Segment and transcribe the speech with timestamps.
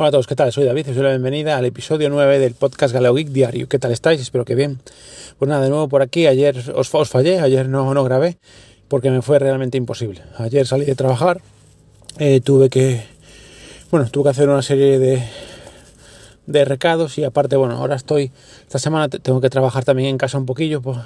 [0.00, 0.50] Hola a todos, ¿qué tal?
[0.50, 3.68] Soy David y os doy la bienvenida al episodio 9 del podcast Galeo Diario.
[3.68, 4.18] ¿Qué tal estáis?
[4.18, 4.80] Espero que bien.
[5.38, 6.26] Pues nada, de nuevo por aquí.
[6.26, 8.38] Ayer os, os fallé, ayer no, no grabé
[8.88, 10.22] porque me fue realmente imposible.
[10.38, 11.42] Ayer salí de trabajar,
[12.18, 13.02] eh, tuve que,
[13.90, 15.22] bueno, tuve que hacer una serie de,
[16.46, 18.32] de recados y aparte, bueno, ahora estoy,
[18.62, 20.96] esta semana tengo que trabajar también en casa un poquillo, pues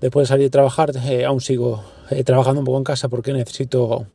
[0.00, 3.34] después de salir de trabajar eh, aún sigo eh, trabajando un poco en casa porque
[3.34, 4.06] necesito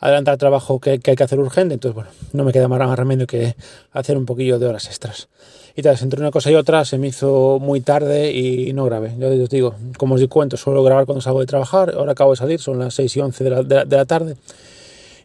[0.00, 3.54] adelantar trabajo que, hay que hacer urgente, entonces bueno, no me queda más remedio que
[3.92, 5.28] hacer un poquillo de horas extras.
[5.74, 9.14] Y tal, entre una cosa y otra se me hizo muy tarde y no grabé.
[9.18, 12.36] Yo os digo, como os cuento, suelo grabar cuando salgo de trabajar, ahora acabo de
[12.36, 14.36] salir, son las 6 y 11 de la, de la, de la tarde.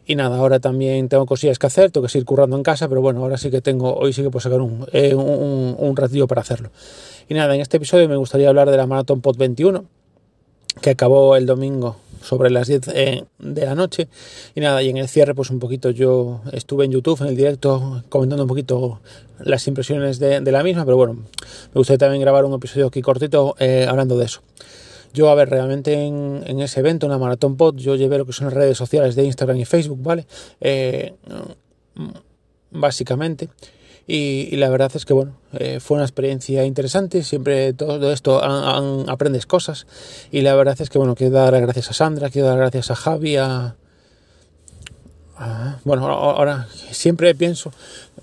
[0.04, 3.00] Y nada, ahora también tengo cosillas que hacer, tengo que seguir currando en casa, pero
[3.00, 6.26] bueno, ahora sí que tengo, hoy sí que puedo sacar un, eh, un, un ratillo
[6.26, 6.70] para hacerlo.
[7.28, 9.84] Y nada, en este episodio me gustaría hablar de la Maratón Pod 21,
[10.80, 14.08] que acabó el domingo sobre las 10 eh, de la noche.
[14.54, 17.36] Y nada, y en el cierre, pues un poquito yo estuve en YouTube, en el
[17.36, 19.00] directo, comentando un poquito
[19.40, 23.56] las impresiones de, la misma, pero bueno, me gustaría también grabar un episodio aquí cortito
[23.58, 24.42] eh, hablando de eso.
[25.14, 28.32] Yo, a ver, realmente en, ese evento, en la Maratón Pod, yo llevé lo que
[28.32, 30.26] son las redes sociales de Instagram y Facebook, ¿vale?
[30.60, 31.12] Eh,
[32.70, 33.48] básicamente.
[34.06, 39.46] Y, la verdad es que bueno, eh, fue una experiencia interesante, siempre todo esto aprendes
[39.46, 39.86] cosas.
[40.30, 42.96] Y la verdad es que bueno, quiero dar gracias a Sandra, quiero dar gracias a
[42.96, 43.76] Javi, a
[45.84, 47.72] bueno, ahora siempre pienso,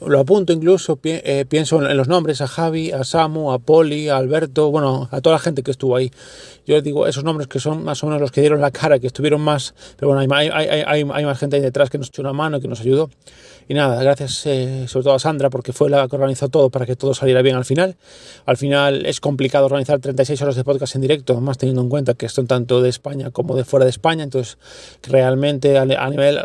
[0.06, 4.18] lo apunto incluso, eh, pienso en los nombres, a Javi, a Samu, a Poli, a
[4.18, 6.12] Alberto, bueno, a toda la gente que estuvo ahí.
[6.66, 9.08] Yo digo esos nombres que son más o menos los que dieron la cara, que
[9.08, 12.60] estuvieron más, pero bueno, hay, hay, más gente ahí detrás que nos echó una mano,
[12.62, 13.10] que nos ayudó.
[13.68, 16.88] Y nada, gracias eh, sobre todo a Sandra porque fue la que organizó todo para
[16.88, 17.98] que todo saliera bien al final.
[18.48, 22.16] Al final es complicado organizar 36 horas de podcast en directo, más teniendo en cuenta
[22.16, 24.24] que son tanto de España como de fuera de España.
[24.24, 24.58] Entonces,
[25.04, 26.40] realmente a, nivel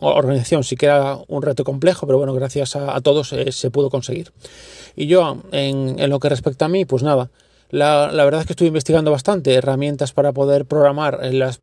[0.00, 0.88] organización sí que
[1.28, 4.32] un reto complejo, pero bueno, gracias a, todos eh, se pudo conseguir.
[4.96, 7.30] Y yo, en, lo que respecta a mí, pues nada,
[7.70, 11.60] la, verdad es que estuve investigando bastante herramientas para poder programar las,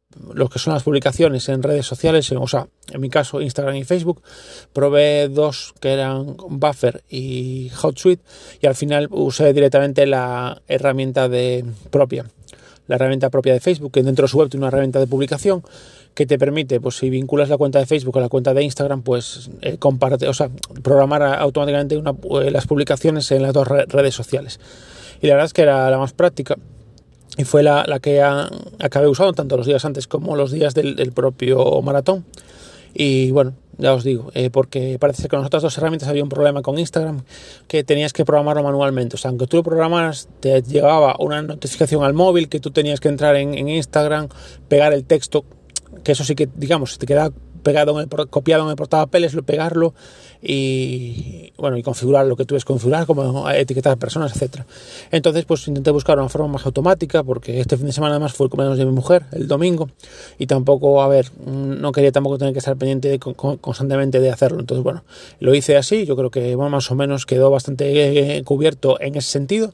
[0.52, 3.84] que son las publicaciones en redes sociales, en, o sea, en mi caso Instagram y
[3.84, 4.22] Facebook.
[4.74, 8.24] Probé dos que eran Buffer y HotSuite
[8.62, 12.26] y al final usé directamente la herramienta de propia,
[12.92, 15.64] la herramienta propia de Facebook, que dentro de su web tiene una herramienta de publicación
[16.14, 19.02] que te permite, pues si vinculas la cuenta de Facebook a la cuenta de Instagram,
[19.02, 20.50] pues eh, comparte, o sea,
[20.84, 24.60] programar automáticamente una, eh, las publicaciones en las dos redes sociales.
[25.22, 26.58] Y la verdad es que era la más práctica
[27.38, 30.98] y fue la, la que acabé usando tanto los días antes como los días del,
[30.98, 32.26] del, propio maratón.
[32.94, 36.24] Y bueno ya os digo eh, porque parece que con las otras dos herramientas había
[36.24, 37.24] un problema con Instagram
[37.68, 39.16] que tenías que programarlo manualmente.
[39.16, 43.00] O sea aunque tú lo programaras te llegaba una notificación al móvil que tú tenías
[43.00, 44.30] que entrar en, en Instagram
[44.68, 45.44] pegar el texto
[46.04, 49.44] que eso sí que digamos te queda pegado en el, copiado en el portapapeles, lo
[49.44, 49.94] pegarlo
[50.42, 54.66] y bueno y configurar lo que tú ves configurar como etiquetar personas etcétera.
[55.12, 58.46] Entonces pues intenté buscar una forma más automática porque este fin de semana además fue
[58.46, 59.90] el cumpleaños de mi mujer el domingo
[60.40, 64.32] y tampoco a ver no quería tampoco tener que estar pendiente de, con, constantemente de
[64.32, 64.60] hacerlo.
[64.60, 65.04] Entonces bueno
[65.40, 69.16] lo hice así yo creo que bueno, más o menos quedó bastante eh, cubierto en
[69.16, 69.74] ese sentido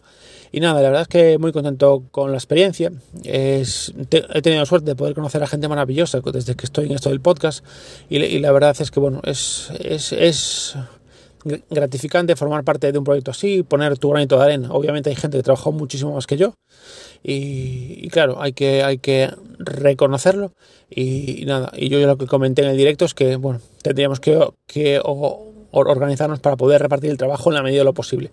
[0.52, 2.92] y nada, la verdad es que muy contento con la experiencia.
[3.24, 6.94] Es, te, he tenido suerte de poder conocer a gente maravillosa desde que estoy en
[6.94, 7.64] esto del podcast.
[8.10, 10.76] Y, y la verdad es que, bueno, es, es, es
[11.70, 14.70] gratificante formar parte de un proyecto así, poner tu granito de arena.
[14.72, 16.56] Obviamente hay gente que trabajó muchísimo más que yo
[17.24, 20.54] y, y claro, hay que, hay que reconocerlo
[20.90, 24.20] y, y, nada, y yo lo que comenté en el directo es que, bueno, tendríamos
[24.20, 25.47] que, que o,
[25.80, 28.32] organizarnos para poder repartir el trabajo en la medida de lo posible.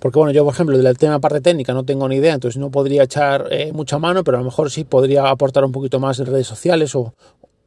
[0.00, 2.70] Porque bueno, yo por ejemplo del tema parte técnica no tengo ni idea, entonces no
[2.70, 6.18] podría echar eh, mucha mano, pero a lo mejor sí podría aportar un poquito más
[6.18, 7.14] en redes sociales o,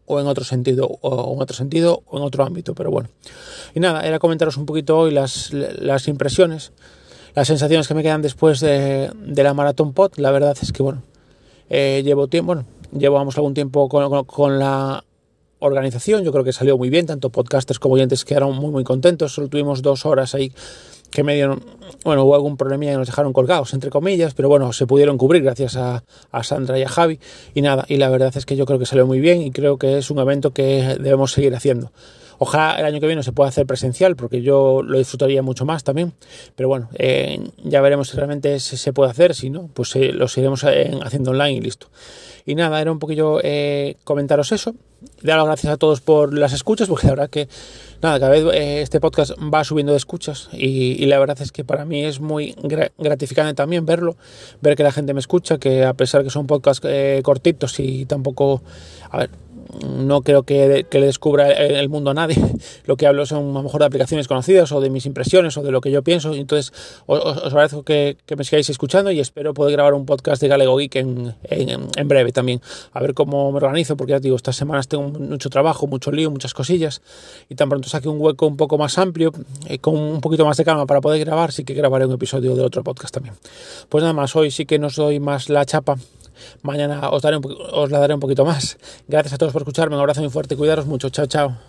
[0.06, 3.10] o en otro sentido o en otro sentido o en otro ámbito, pero bueno.
[3.76, 6.72] Y nada, era comentaros un poquito hoy las, las impresiones,
[7.36, 10.18] las sensaciones que me quedan después de, de la maratón pot.
[10.18, 11.04] La verdad es que bueno,
[11.70, 15.04] eh, llevo tiempo, bueno, llevamos algún tiempo con, con la
[15.60, 19.34] organización, yo creo que salió muy bien, tanto podcasters como oyentes quedaron muy muy contentos,
[19.34, 20.52] solo tuvimos dos horas ahí
[21.10, 21.64] que me dieron,
[22.04, 25.44] bueno, hubo algún problemilla y nos dejaron colgados, entre comillas, pero bueno, se pudieron cubrir
[25.44, 26.04] gracias a,
[26.44, 27.20] Sandra y a Javi.
[27.54, 29.78] Y nada, y la verdad es que yo creo que salió muy bien y creo
[29.78, 31.92] que es un evento que debemos seguir haciendo.
[32.38, 35.84] Ojalá el año que viene se pueda hacer presencial porque yo lo disfrutaría mucho más
[35.84, 36.14] también,
[36.56, 40.30] pero bueno, eh, ya veremos si realmente se, puede hacer, si no, pues eh, lo
[40.30, 41.88] seguiremos haciendo online y listo.
[42.46, 44.74] Y nada, era un poquillo eh, comentaros eso
[45.22, 47.48] dar las gracias a todos por las escuchas, porque la verdad que
[48.02, 51.64] nada, cada vez eh, este podcast va subiendo de escuchas y, la verdad es que
[51.64, 52.56] para mí es muy
[52.98, 54.16] gratificante también verlo,
[54.62, 58.06] ver que la gente me escucha, que a pesar que son podcasts eh, cortitos y
[58.06, 58.62] tampoco,
[59.10, 59.30] a ver,
[59.88, 62.38] no creo que, le descubra el mundo a nadie.
[62.86, 65.64] Lo que hablo son a lo mejor de aplicaciones conocidas o de mis impresiones o
[65.64, 66.34] de lo que yo pienso.
[66.34, 66.74] Entonces
[67.06, 70.96] os, agradezco que, me sigáis escuchando y espero poder grabar un podcast de Galego Geek
[70.96, 72.62] en, en, breve también.
[72.94, 76.30] A ver cómo me organizo porque ya digo, estas semanas tengo mucho trabajo, mucho lío,
[76.32, 77.02] muchas cosillas
[77.48, 79.32] y tan pronto saque un hueco un poco más amplio,
[79.68, 82.56] eh, con un poquito más de calma para poder grabar, sí que grabaré un episodio
[82.56, 83.36] de otro podcast también.
[83.88, 85.96] Pues nada más, hoy sí que nos doy más la chapa
[86.62, 88.78] Mañana os, daré os la daré un poquito más.
[89.08, 89.96] Gracias a todos por escucharme.
[89.96, 90.56] Un abrazo muy fuerte.
[90.56, 91.10] Cuidaros mucho.
[91.10, 91.69] Chao, chao.